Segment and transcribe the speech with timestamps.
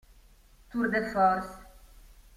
[0.71, 1.59] Tour de Force